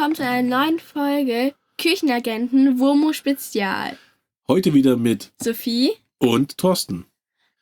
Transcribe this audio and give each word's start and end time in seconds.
willkommen 0.00 0.16
zu 0.16 0.24
einer 0.24 0.48
neuen 0.48 0.78
Folge 0.78 1.52
Küchenagenten 1.76 2.78
Wurmo 2.78 3.12
Spezial. 3.12 3.98
Heute 4.48 4.72
wieder 4.72 4.96
mit 4.96 5.30
Sophie 5.38 5.90
und 6.16 6.56
Thorsten. 6.56 7.04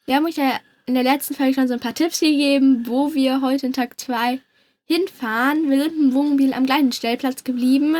Wir 0.06 0.14
haben 0.14 0.26
euch 0.26 0.36
ja 0.36 0.52
in 0.86 0.94
der 0.94 1.02
letzten 1.02 1.34
Folge 1.34 1.54
schon 1.54 1.66
so 1.66 1.74
ein 1.74 1.80
paar 1.80 1.96
Tipps 1.96 2.20
gegeben, 2.20 2.84
wo 2.86 3.12
wir 3.12 3.40
heute 3.40 3.66
in 3.66 3.72
Tag 3.72 3.98
2 3.98 4.38
hinfahren. 4.84 5.68
Wir 5.68 5.82
sind 5.82 5.96
mit 5.96 6.04
dem 6.04 6.14
Wohnmobil 6.14 6.52
am 6.52 6.64
gleichen 6.64 6.92
Stellplatz 6.92 7.42
geblieben 7.42 7.96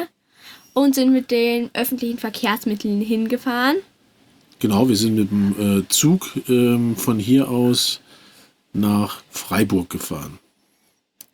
und 0.73 0.95
sind 0.95 1.10
mit 1.10 1.32
den 1.32 1.71
öffentlichen 1.74 2.18
Verkehrsmitteln 2.18 3.01
hingefahren. 3.01 3.79
Genau, 4.60 4.88
wir 4.88 4.95
sind 4.95 5.16
mit 5.16 5.32
dem 5.32 5.80
äh, 5.80 5.88
Zug 5.88 6.30
ähm, 6.49 6.95
von 6.95 7.18
hier 7.18 7.49
aus 7.49 8.01
nach 8.73 9.21
Freiburg 9.30 9.90
gefahren. 9.90 10.38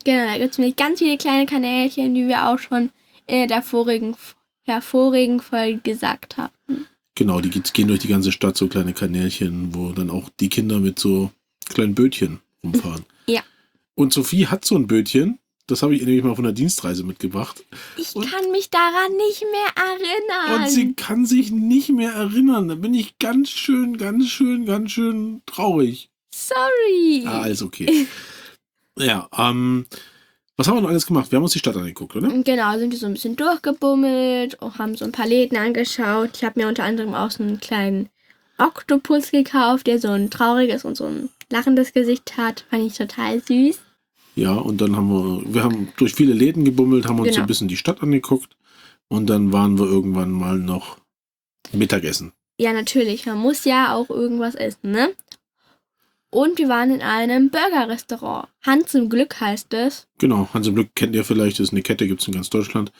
Genau, 0.05 0.27
da 0.27 0.37
gibt 0.37 0.53
es 0.53 0.59
nämlich 0.59 0.77
ganz 0.77 0.99
viele 0.99 1.17
kleine 1.17 1.47
Kanälchen, 1.47 2.15
die 2.15 2.29
wir 2.29 2.49
auch 2.49 2.59
schon 2.59 2.91
in 3.27 3.49
der 3.49 3.63
vorigen, 3.63 4.17
der 4.67 4.83
vorigen 4.83 5.41
Folge 5.41 5.81
gesagt 5.81 6.37
haben. 6.37 6.87
Genau, 7.15 7.41
die 7.41 7.51
gehen 7.51 7.89
durch 7.89 8.01
die 8.01 8.09
ganze 8.09 8.33
Stadt, 8.33 8.57
so 8.57 8.67
kleine 8.67 8.93
Kanälchen, 8.93 9.75
wo 9.75 9.93
dann 9.93 10.11
auch 10.11 10.29
die 10.41 10.49
Kinder 10.49 10.81
mit 10.81 10.99
so 10.99 11.31
kleinen 11.69 11.95
Bötchen 11.95 12.41
rumfahren. 12.63 13.05
Ja. 13.27 13.43
Und 13.95 14.13
Sophie 14.13 14.49
hat 14.49 14.65
so 14.65 14.75
ein 14.75 14.87
Bötchen, 14.89 15.39
das 15.67 15.83
habe 15.83 15.95
ich 15.95 16.03
nämlich 16.03 16.25
mal 16.25 16.35
von 16.35 16.45
der 16.45 16.53
Dienstreise 16.53 17.05
mitgebracht. 17.05 17.65
Ich 17.97 18.15
Und- 18.15 18.31
kann 18.31 18.51
mich 18.51 18.69
daran 18.69 19.17
nicht 19.17 19.43
mehr 19.43 19.85
erinnern. 19.85 20.63
Und 20.65 20.71
sie 20.71 20.93
kann 20.93 21.25
sich 21.25 21.51
nicht 21.53 21.89
mehr 21.91 22.13
erinnern. 22.13 22.69
Da 22.69 22.75
bin 22.75 22.93
ich 22.93 23.19
ganz 23.19 23.49
schön, 23.51 23.97
ganz 23.97 24.29
schön, 24.29 24.67
ganz 24.67 24.91
schön 24.91 25.41
traurig. 25.47 26.11
Sorry. 26.35 27.25
Ah, 27.27 27.43
alles 27.43 27.63
okay. 27.63 28.07
ja, 28.99 29.29
ähm, 29.39 29.87
was 30.57 30.69
haben 30.69 30.77
wir 30.77 30.83
noch 30.83 30.89
alles 30.91 31.07
gemacht? 31.07 31.31
Wir 31.33 31.37
haben 31.37 31.43
uns 31.45 31.53
die 31.53 31.59
Stadt 31.59 31.77
angeguckt, 31.77 32.15
oder? 32.17 32.29
Genau, 32.29 32.79
sind 32.79 32.91
wir 32.93 32.99
so 32.99 33.07
ein 33.07 33.15
bisschen 33.15 33.37
durchgebummelt 33.37 34.55
und 34.63 34.79
haben 34.79 34.95
so 34.97 35.05
ein 35.05 35.13
paar 35.13 35.27
Läden 35.27 35.57
angeschaut. 35.59 36.31
Ich 36.37 36.45
habe 36.45 36.61
mir 36.61 36.69
unter 36.69 36.85
anderem 36.85 37.15
auch 37.15 37.31
so 37.31 37.43
einen 37.43 37.61
kleinen 37.61 38.09
Oktopus 38.59 39.31
gekauft, 39.33 39.87
der 39.87 39.99
so 39.99 40.09
ein 40.09 40.31
trauriges 40.31 40.85
und 40.85 40.97
so 40.97 41.07
ein 41.07 41.29
lachendes 41.51 41.93
Gesicht 41.93 42.37
hat. 42.37 42.65
Fand 42.71 42.87
ich 42.87 42.97
total 42.97 43.43
süß. 43.43 43.81
Ja, 44.37 44.55
und 44.55 44.81
dann 44.81 44.97
haben 44.97 45.09
wir, 45.11 45.55
wir 45.55 45.63
haben 45.65 45.93
durch 45.97 46.15
viele 46.15 46.33
Läden 46.35 46.65
gebummelt, 46.65 47.07
haben 47.07 47.19
uns 47.19 47.29
so 47.29 47.35
Genau. 47.35 47.45
ein 47.45 47.47
bisschen 47.49 47.69
die 47.69 47.77
Stadt 47.77 48.03
angeguckt 48.03 48.57
und 49.09 49.29
dann 49.31 49.53
waren 49.53 49.79
wir 49.79 49.87
irgendwann 49.87 50.31
mal 50.31 50.59
noch 50.59 50.99
Mittagessen. 51.73 52.33
Ja, 52.59 52.73
natürlich, 52.73 53.27
man 53.27 53.39
muss 53.39 53.65
ja 53.65 53.95
auch 53.95 54.11
irgendwas 54.11 54.55
essen, 54.55 54.93
ne? 54.93 55.11
Und 56.35 56.59
wir 56.59 56.69
waren 56.69 56.91
in 56.91 57.01
einem 57.01 57.49
Burger-Restaurant. 57.51 58.49
Hans 58.63 58.93
im 58.95 59.09
Glück 59.09 59.41
heißt 59.41 59.73
es. 59.73 60.09
Genau, 60.19 60.49
Hans 60.53 60.67
im 60.67 60.75
Glück 60.75 60.93
kennt 60.97 61.15
ihr 61.15 61.23
vielleicht, 61.23 61.61
das 61.61 61.69
ist 61.69 61.73
eine 61.73 61.83
Kette, 61.83 62.09
gibt 62.09 62.23
es 62.23 62.27
in 62.27 62.35
ganz 62.35 62.51
Deutschland. 62.51 62.91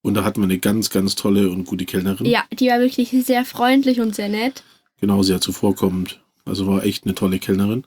Und 0.00 0.14
da 0.14 0.24
hatten 0.24 0.40
wir 0.40 0.44
eine 0.44 0.58
ganz, 0.58 0.88
ganz 0.88 1.14
tolle 1.14 1.50
und 1.50 1.66
gute 1.66 1.84
Kellnerin. 1.84 2.24
Ja, 2.24 2.44
die 2.50 2.68
war 2.68 2.80
wirklich 2.80 3.10
sehr 3.10 3.44
freundlich 3.44 4.00
und 4.00 4.14
sehr 4.14 4.30
nett. 4.30 4.62
Genau, 5.02 5.22
sehr 5.22 5.38
zuvorkommend. 5.38 6.22
Also 6.46 6.66
war 6.66 6.82
echt 6.82 7.04
eine 7.04 7.14
tolle 7.14 7.38
Kellnerin. 7.38 7.84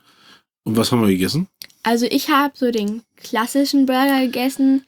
Und 0.65 0.77
was 0.77 0.91
haben 0.91 1.01
wir 1.01 1.07
gegessen? 1.07 1.47
Also 1.81 2.05
ich 2.05 2.29
habe 2.29 2.53
so 2.55 2.69
den 2.69 3.01
klassischen 3.17 3.87
Burger 3.87 4.21
gegessen. 4.21 4.85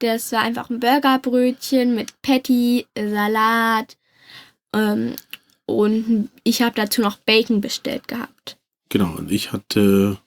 Das 0.00 0.32
war 0.32 0.42
einfach 0.42 0.68
ein 0.68 0.80
Burgerbrötchen 0.80 1.94
mit 1.94 2.20
Patty, 2.20 2.84
Salat. 2.94 3.96
Ähm, 4.74 5.14
und 5.64 6.28
ich 6.44 6.60
habe 6.60 6.74
dazu 6.74 7.00
noch 7.00 7.16
Bacon 7.16 7.62
bestellt 7.62 8.06
gehabt. 8.06 8.58
Genau, 8.88 9.16
und 9.16 9.30
ich 9.32 9.52
hatte 9.52 10.18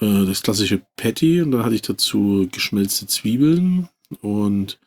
äh, 0.00 0.24
das 0.26 0.42
klassische 0.42 0.82
Patty 0.96 1.40
und 1.42 1.52
dann 1.52 1.64
hatte 1.64 1.74
ich 1.74 1.82
dazu 1.82 2.48
geschmelzte 2.52 3.06
Zwiebeln 3.06 3.88
und 4.20 4.78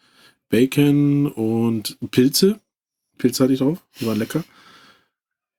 Bacon 0.49 1.27
und 1.27 1.97
Pilze. 2.11 2.59
Pilze 3.17 3.43
hatte 3.43 3.53
ich 3.53 3.59
drauf, 3.59 3.83
die 3.99 4.05
waren 4.05 4.19
lecker. 4.19 4.43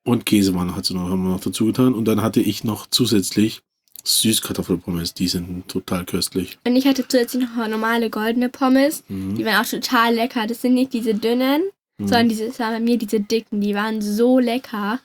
Und 0.05 0.25
Käse 0.25 0.55
waren, 0.55 0.77
hat 0.77 0.87
sie 0.87 0.95
noch, 0.95 1.09
haben 1.09 1.25
wir 1.25 1.31
noch 1.31 1.41
dazu 1.41 1.67
getan. 1.67 1.93
Und 1.95 2.05
dann 2.05 2.23
hatte 2.23 2.41
ich 2.41 2.63
noch 2.63 2.87
zusätzlich 2.87 3.63
Süßkartoffelpommes, 4.05 5.15
die 5.15 5.27
sind 5.27 5.67
total 5.67 6.05
köstlich. 6.05 6.59
Und 6.65 6.77
ich 6.77 6.87
hatte 6.87 7.09
zusätzlich 7.09 7.43
noch 7.43 7.67
normale 7.69 8.09
goldene 8.09 8.49
Pommes. 8.49 9.03
Mhm. 9.09 9.35
Die 9.35 9.45
waren 9.45 9.65
auch 9.65 9.69
total 9.69 10.15
lecker. 10.15 10.47
Das 10.47 10.63
sind 10.63 10.75
nicht 10.75 10.93
diese 10.93 11.15
dünnen, 11.15 11.63
Mhm. 11.99 12.09
sondern 12.09 12.29
diese, 12.29 12.47
das 12.49 12.59
waren 12.61 12.75
bei 12.75 12.81
mir 12.81 12.99
diese 12.99 13.21
dicken. 13.21 13.61
Die 13.61 13.75
waren 13.75 14.01
so 14.03 14.39
lecker. 14.39 15.01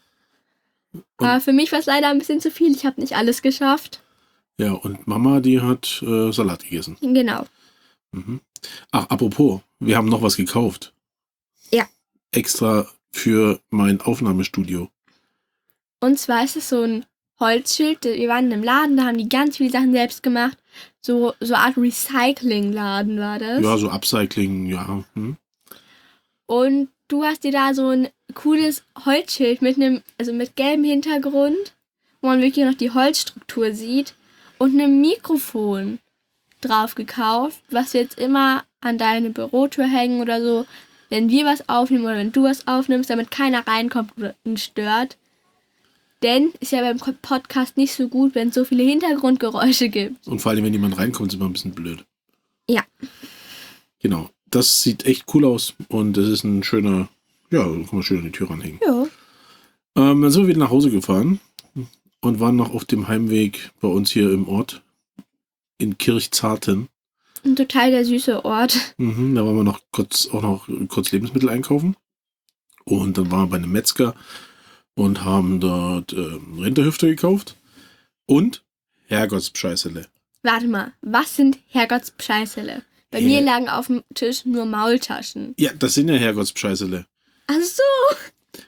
Aber 1.17 1.41
für 1.41 1.53
mich 1.53 1.71
war 1.71 1.79
es 1.79 1.85
leider 1.85 2.09
ein 2.09 2.19
bisschen 2.19 2.41
zu 2.41 2.51
viel. 2.51 2.75
Ich 2.75 2.85
habe 2.85 2.99
nicht 2.99 3.15
alles 3.15 3.41
geschafft. 3.41 4.01
Ja, 4.57 4.73
und 4.73 5.07
Mama, 5.07 5.39
die 5.39 5.61
hat 5.61 6.03
äh, 6.05 6.31
Salat 6.31 6.63
gegessen. 6.63 6.97
Genau. 7.01 7.45
Mhm. 8.11 8.41
Ach, 8.91 9.07
apropos, 9.09 9.61
wir 9.79 9.97
haben 9.97 10.09
noch 10.09 10.21
was 10.21 10.35
gekauft. 10.37 10.93
Ja. 11.71 11.87
Extra 12.31 12.87
für 13.09 13.59
mein 13.69 14.01
Aufnahmestudio. 14.01 14.89
Und 15.99 16.19
zwar 16.19 16.43
ist 16.43 16.57
es 16.57 16.69
so 16.69 16.81
ein 16.81 17.05
Holzschild. 17.39 18.03
Wir 18.03 18.29
waren 18.29 18.47
in 18.47 18.53
einem 18.53 18.63
Laden, 18.63 18.97
da 18.97 19.05
haben 19.05 19.17
die 19.17 19.29
ganz 19.29 19.57
viele 19.57 19.71
Sachen 19.71 19.91
selbst 19.93 20.23
gemacht. 20.23 20.57
So, 21.01 21.33
so 21.39 21.53
eine 21.53 21.63
Art 21.63 21.77
Recycling-Laden 21.77 23.19
war 23.19 23.39
das. 23.39 23.61
Ja, 23.61 23.77
so 23.77 23.89
Upcycling, 23.89 24.67
ja. 24.67 25.03
Hm. 25.13 25.37
Und 26.45 26.89
du 27.07 27.23
hast 27.23 27.43
dir 27.43 27.51
da 27.51 27.73
so 27.73 27.87
ein 27.87 28.09
cooles 28.33 28.83
Holzschild 29.05 29.61
mit 29.61 29.77
einem, 29.77 30.01
also 30.17 30.33
mit 30.33 30.55
gelbem 30.55 30.83
Hintergrund, 30.85 31.73
wo 32.21 32.27
man 32.27 32.41
wirklich 32.41 32.65
noch 32.65 32.75
die 32.75 32.91
Holzstruktur 32.91 33.73
sieht 33.73 34.13
und 34.57 34.73
einem 34.73 35.01
Mikrofon 35.01 35.99
drauf 36.61 36.95
gekauft, 36.95 37.61
was 37.69 37.93
wir 37.93 38.01
jetzt 38.01 38.19
immer 38.19 38.63
an 38.79 38.97
deine 38.97 39.29
Bürotür 39.31 39.85
hängen 39.85 40.21
oder 40.21 40.41
so, 40.41 40.65
wenn 41.09 41.29
wir 41.29 41.45
was 41.45 41.67
aufnehmen 41.67 42.05
oder 42.05 42.15
wenn 42.15 42.31
du 42.31 42.43
was 42.43 42.67
aufnimmst, 42.67 43.09
damit 43.09 43.31
keiner 43.31 43.67
reinkommt 43.67 44.13
oder 44.17 44.35
ihn 44.43 44.57
stört. 44.57 45.17
Denn 46.23 46.51
ist 46.59 46.71
ja 46.71 46.81
beim 46.81 46.99
Podcast 47.21 47.77
nicht 47.77 47.93
so 47.93 48.07
gut, 48.07 48.35
wenn 48.35 48.49
es 48.49 48.53
so 48.53 48.63
viele 48.63 48.83
Hintergrundgeräusche 48.83 49.89
gibt. 49.89 50.27
Und 50.27 50.39
vor 50.39 50.51
allem, 50.51 50.63
wenn 50.63 50.73
jemand 50.73 50.97
reinkommt, 50.97 51.29
ist 51.29 51.35
immer 51.35 51.49
ein 51.49 51.53
bisschen 51.53 51.73
blöd. 51.73 52.05
Ja. 52.69 52.83
Genau. 53.99 54.29
Das 54.51 54.83
sieht 54.83 55.05
echt 55.05 55.25
cool 55.33 55.45
aus 55.45 55.73
und 55.87 56.17
das 56.17 56.27
ist 56.27 56.43
ein 56.43 56.63
schöner, 56.63 57.07
ja, 57.51 57.63
kann 57.63 57.87
man 57.91 58.03
schön 58.03 58.19
an 58.19 58.23
die 58.25 58.31
Tür 58.31 58.49
ranhängen. 58.49 58.79
Ja. 58.85 59.05
Ähm, 59.97 60.21
dann 60.21 60.31
sind 60.31 60.43
wir 60.43 60.47
wieder 60.49 60.59
nach 60.59 60.69
Hause 60.71 60.89
gefahren 60.91 61.39
und 62.21 62.39
waren 62.39 62.55
noch 62.55 62.73
auf 62.73 62.85
dem 62.85 63.07
Heimweg 63.07 63.71
bei 63.81 63.87
uns 63.87 64.11
hier 64.11 64.31
im 64.31 64.47
Ort 64.47 64.81
in 65.77 65.97
Kirchzarten. 65.97 66.87
Ein 67.43 67.55
total 67.55 67.91
der 67.91 68.05
süße 68.05 68.45
Ort. 68.45 68.93
Mhm, 68.97 69.33
da 69.35 69.45
waren 69.45 69.55
wir 69.55 69.63
noch 69.63 69.79
kurz, 69.91 70.27
auch 70.27 70.41
noch 70.43 70.67
kurz 70.89 71.11
Lebensmittel 71.11 71.49
einkaufen. 71.49 71.95
Und 72.85 73.17
dann 73.17 73.31
waren 73.31 73.41
wir 73.43 73.47
bei 73.51 73.57
einem 73.57 73.71
Metzger 73.71 74.15
und 74.93 75.25
haben 75.25 75.59
dort 75.59 76.13
ähm, 76.13 76.59
Rinderhüfte 76.59 77.07
gekauft. 77.07 77.57
Und 78.27 78.63
Herrgottspscheißele. 79.07 80.07
Warte 80.43 80.67
mal, 80.67 80.93
was 81.01 81.35
sind 81.35 81.57
Herrgottspscheißele? 81.69 82.83
Bei 83.09 83.19
Äh. 83.19 83.25
mir 83.25 83.41
lagen 83.41 83.67
auf 83.69 83.87
dem 83.87 84.03
Tisch 84.13 84.45
nur 84.45 84.65
Maultaschen. 84.65 85.53
Ja, 85.59 85.71
das 85.77 85.95
sind 85.95 86.07
ja 86.09 86.15
Herrgottspscheißele. 86.15 87.05
Ach 87.47 87.61
so. 87.61 87.83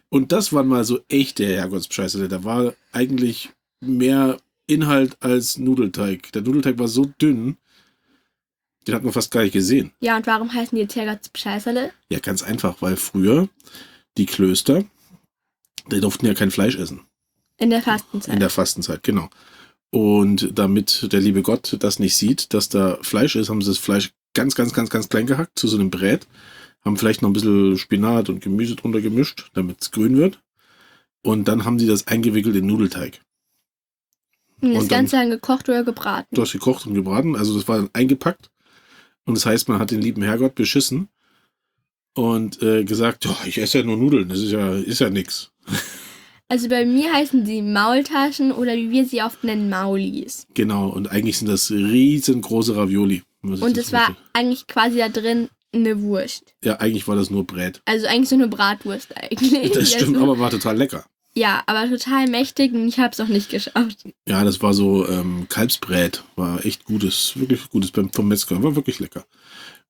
Und 0.09 0.31
das 0.31 0.53
waren 0.53 0.67
mal 0.67 0.83
so 0.83 0.99
echte 1.09 1.45
Herrgottspscheißele. 1.45 2.27
Da 2.27 2.43
war 2.43 2.73
eigentlich 2.91 3.49
mehr 3.81 4.37
Inhalt 4.67 5.17
als 5.21 5.57
Nudelteig. 5.57 6.31
Der 6.31 6.41
Nudelteig 6.41 6.77
war 6.79 6.87
so 6.87 7.05
dünn, 7.05 7.57
den 8.87 8.95
hat 8.95 9.03
man 9.03 9.13
fast 9.13 9.31
gar 9.31 9.43
nicht 9.43 9.53
gesehen. 9.53 9.91
Ja, 9.99 10.17
und 10.17 10.27
warum 10.27 10.53
heißen 10.53 10.75
die 10.75 10.83
jetzt 10.83 10.95
Herrgottspscheißele? 10.95 11.91
Ja, 12.09 12.19
ganz 12.19 12.43
einfach, 12.43 12.81
weil 12.81 12.95
früher 12.95 13.49
die 14.17 14.25
Klöster, 14.25 14.83
die 15.91 16.01
durften 16.01 16.25
ja 16.25 16.33
kein 16.33 16.51
Fleisch 16.51 16.75
essen. 16.75 17.01
In 17.57 17.69
der 17.69 17.81
Fastenzeit. 17.81 18.33
In 18.33 18.39
der 18.39 18.49
Fastenzeit, 18.49 19.03
genau. 19.03 19.29
Und 19.89 20.57
damit 20.57 21.11
der 21.13 21.21
liebe 21.21 21.43
Gott 21.43 21.77
das 21.79 21.99
nicht 21.99 22.15
sieht, 22.15 22.53
dass 22.53 22.67
da 22.67 22.97
Fleisch 23.01 23.35
ist, 23.35 23.49
haben 23.49 23.61
sie 23.61 23.69
das 23.71 23.77
Fleisch 23.77 24.11
ganz, 24.33 24.55
ganz, 24.55 24.73
ganz, 24.73 24.89
ganz 24.89 25.07
klein 25.07 25.27
gehackt 25.27 25.57
zu 25.57 25.67
so 25.67 25.77
einem 25.77 25.91
Brät. 25.91 26.27
Haben 26.85 26.97
vielleicht 26.97 27.21
noch 27.21 27.30
ein 27.30 27.33
bisschen 27.33 27.77
Spinat 27.77 28.30
und 28.30 28.41
Gemüse 28.41 28.75
drunter 28.75 29.01
gemischt, 29.01 29.50
damit 29.53 29.81
es 29.81 29.91
grün 29.91 30.18
wird. 30.18 30.39
Und 31.21 31.47
dann 31.47 31.63
haben 31.63 31.80
sie 31.80 31.88
das 31.88 32.07
eingewickelt 32.07 32.56
in 32.56 32.65
Nudelteig. 32.68 33.21
und 34.62 34.74
das 34.74 34.83
und 34.83 34.91
dann- 34.91 35.00
Ganze 35.00 35.15
dann 35.18 35.30
gekocht 35.30 35.68
oder 35.69 35.83
gebraten. 35.83 36.35
Du 36.35 36.41
hast 36.41 36.51
gekocht 36.53 36.85
und 36.88 36.94
gebraten, 36.94 37.35
also 37.35 37.53
das 37.56 37.68
war 37.68 37.77
dann 37.77 37.89
eingepackt. 37.94 38.50
Und 39.25 39.35
das 39.38 39.45
heißt, 39.45 39.69
man 39.69 39.80
hat 39.80 39.91
den 39.91 40.01
lieben 40.01 40.21
Herrgott 40.21 40.56
beschissen 40.56 41.07
und 42.13 42.62
äh, 42.62 42.83
gesagt, 42.83 43.25
ja, 43.25 43.35
ich 43.45 43.57
esse 43.57 43.80
ja 43.80 43.83
nur 43.85 43.97
Nudeln, 43.97 44.27
das 44.30 44.39
ist 44.39 44.51
ja, 44.51 44.74
ist 44.75 45.00
ja 45.00 45.09
nix. 45.09 45.51
Also 46.50 46.68
bei 46.69 46.85
mir 46.85 47.12
heißen 47.12 47.47
sie 47.47 47.63
Maultaschen 47.63 48.51
oder 48.51 48.75
wie 48.75 48.91
wir 48.91 49.06
sie 49.06 49.24
oft 49.24 49.44
nennen, 49.44 49.69
Maulis. 49.71 50.45
Genau, 50.53 50.89
und 50.89 51.07
eigentlich 51.09 51.39
sind 51.39 51.47
das 51.50 51.71
riesengroße 51.71 52.75
Ravioli. 52.75 53.24
Und 53.41 53.75
es 53.75 53.91
war 53.91 54.15
eigentlich 54.33 54.68
quasi 54.68 55.00
da 55.00 55.09
drin 55.09 55.50
eine 55.73 56.01
Wurst. 56.01 56.53
Ja, 56.63 56.79
eigentlich 56.79 57.07
war 57.07 57.15
das 57.15 57.29
nur 57.29 57.45
Brät. 57.45 57.81
Also 57.85 58.07
eigentlich 58.07 58.29
so 58.29 58.35
eine 58.35 58.47
Bratwurst 58.47 59.09
eigentlich. 59.17 59.71
Das 59.71 59.91
stimmt, 59.91 60.15
also, 60.15 60.31
aber 60.31 60.39
war 60.39 60.51
total 60.51 60.77
lecker. 60.77 61.05
Ja, 61.35 61.63
aber 61.65 61.89
total 61.89 62.27
mächtig 62.27 62.73
und 62.73 62.87
ich 62.87 62.99
habe 62.99 63.11
es 63.11 63.19
auch 63.19 63.27
nicht 63.27 63.49
geschafft. 63.49 64.03
Ja, 64.27 64.43
das 64.43 64.61
war 64.61 64.73
so 64.73 65.07
ähm, 65.07 65.47
Kalbsbrät. 65.49 66.23
War 66.35 66.63
echt 66.63 66.85
gutes, 66.85 67.33
wirklich 67.35 67.69
gutes 67.69 67.91
beim, 67.91 68.11
vom 68.11 68.27
Metzger. 68.27 68.61
War 68.61 68.75
wirklich 68.75 68.99
lecker. 68.99 69.25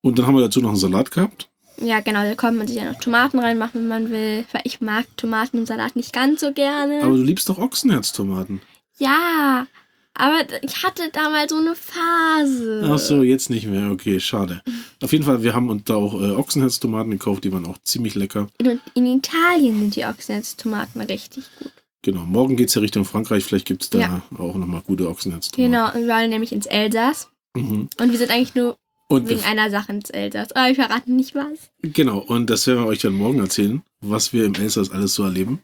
Und 0.01 0.17
dann 0.17 0.25
haben 0.25 0.35
wir 0.35 0.41
dazu 0.41 0.61
noch 0.61 0.69
einen 0.69 0.77
Salat 0.77 1.11
gehabt. 1.11 1.49
Ja, 1.81 1.99
genau, 1.99 2.23
da 2.23 2.35
kann 2.35 2.55
man 2.55 2.67
sich 2.67 2.77
ja 2.77 2.89
noch 2.89 2.99
Tomaten 2.99 3.39
reinmachen, 3.39 3.81
wenn 3.81 3.87
man 3.87 4.09
will. 4.11 4.45
Weil 4.53 4.61
ich 4.63 4.79
mag 4.79 5.05
Tomaten 5.17 5.57
im 5.57 5.65
Salat 5.65 5.97
nicht 5.97 6.13
ganz 6.13 6.39
so 6.39 6.53
gerne. 6.53 7.01
Aber 7.03 7.17
du 7.17 7.23
liebst 7.23 7.49
doch 7.49 7.57
Ochsenherztomaten. 7.57 8.61
ja, 8.97 9.67
aber 10.15 10.39
ich 10.61 10.83
hatte 10.83 11.09
damals 11.11 11.51
so 11.51 11.57
eine 11.57 11.75
Phase. 11.75 12.83
Ach 12.87 12.99
so, 12.99 13.23
jetzt 13.23 13.49
nicht 13.49 13.67
mehr. 13.67 13.91
Okay, 13.91 14.19
schade. 14.19 14.61
Auf 15.01 15.11
jeden 15.11 15.23
Fall, 15.25 15.43
wir 15.43 15.53
haben 15.53 15.69
uns 15.69 15.83
da 15.85 15.95
auch 15.95 16.13
äh, 16.13 16.31
Ochsenherztomaten 16.31 17.11
gekauft. 17.11 17.43
Die 17.43 17.51
waren 17.51 17.65
auch 17.65 17.77
ziemlich 17.83 18.15
lecker. 18.15 18.47
Und 18.61 18.79
in 18.93 19.05
Italien 19.05 19.79
sind 19.79 19.95
die 19.95 20.05
Ochsenherztomaten 20.05 21.01
richtig 21.01 21.45
gut. 21.59 21.71
Genau. 22.03 22.21
Morgen 22.25 22.55
geht's 22.57 22.75
ja 22.75 22.81
Richtung 22.81 23.05
Frankreich. 23.05 23.43
Vielleicht 23.45 23.65
gibt's 23.65 23.89
da 23.89 23.99
Ja. 23.99 24.21
auch 24.37 24.55
nochmal 24.55 24.81
gute 24.85 25.09
Ochsenherztomaten. 25.09 25.71
Genau, 25.71 25.93
wir 26.07 26.13
wollen 26.13 26.29
nämlich 26.29 26.51
ins 26.51 26.65
Elsass. 26.65 27.29
Mhm. 27.55 27.87
Und 27.99 28.11
wir 28.11 28.17
sind 28.17 28.29
eigentlich 28.31 28.55
nur 28.55 28.77
Und 29.07 29.29
wegen 29.29 29.43
einer 29.43 29.69
Sache 29.69 29.93
ins 29.93 30.09
Elsass. 30.09 30.51
Aber 30.51 30.69
ich 30.69 30.75
verrate 30.75 31.11
nicht 31.11 31.33
was. 31.33 31.69
Genau, 31.81 32.19
und 32.19 32.49
das 32.49 32.67
werden 32.67 32.79
wir 32.83 32.87
euch 32.87 32.99
dann 32.99 33.13
morgen 33.13 33.39
erzählen, 33.39 33.81
was 34.01 34.33
wir 34.33 34.45
im 34.45 34.53
Elsass 34.55 34.91
alles 34.91 35.13
so 35.15 35.23
erleben. 35.23 35.59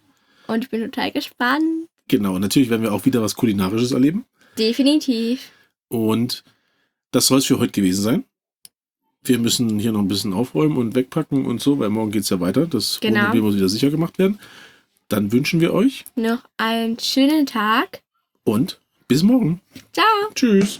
Und 0.47 0.63
ich 0.63 0.69
bin 0.69 0.81
total 0.81 1.11
gespannt. 1.11 1.87
Genau, 2.07 2.35
und 2.35 2.41
natürlich 2.41 2.69
werden 2.69 2.81
wir 2.81 2.93
auch 2.93 3.05
wieder 3.05 3.21
was 3.21 3.35
Kulinarisches 3.35 3.91
erleben. 3.91 4.25
Definitiv. 4.59 5.51
Und 5.87 6.43
das 7.11 7.27
soll 7.27 7.39
es 7.39 7.45
für 7.45 7.57
heute 7.59 7.71
gewesen 7.71 8.01
sein. 8.03 8.23
Wir 9.23 9.39
müssen 9.39 9.79
hier 9.79 9.91
noch 9.91 9.99
ein 10.01 10.07
bisschen 10.07 10.33
aufräumen 10.33 10.77
und 10.77 10.95
wegpacken 10.95 11.45
und 11.45 11.59
so, 11.61 11.79
weil 11.79 11.89
morgen 11.89 12.11
geht 12.11 12.23
es 12.23 12.29
ja 12.29 12.39
weiter. 12.39 12.67
Das 12.67 12.99
Genau. 12.99 13.21
Wohnmobil 13.21 13.41
muss 13.41 13.55
wieder 13.55 13.69
sicher 13.69 13.89
gemacht 13.89 14.17
werden. 14.19 14.39
Dann 15.07 15.31
wünschen 15.31 15.59
wir 15.59 15.73
euch 15.73 16.05
Noch 16.15 16.43
einen 16.57 16.99
schönen 16.99 17.45
Tag. 17.45 18.01
und 18.43 18.79
bis 19.07 19.23
morgen. 19.23 19.59
Ciao. 19.91 20.05
Tschüss. 20.35 20.79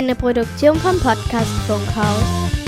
Eine 0.00 0.14
Produktion 0.14 0.78
vom 0.78 0.98
Podcast 0.98 1.50
Funkhaus. 1.66 2.59